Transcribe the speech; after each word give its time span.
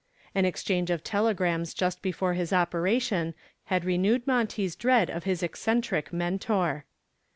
An 0.33 0.45
exchange 0.45 0.89
of 0.89 1.03
telegrams 1.03 1.75
just 1.75 2.01
before 2.01 2.33
his 2.33 2.51
operation 2.51 3.35
had 3.65 3.85
renewed 3.85 4.25
Monty's 4.25 4.75
dread 4.75 5.11
of 5.11 5.25
his 5.25 5.43
eccentric 5.43 6.11
mentor. 6.11 6.85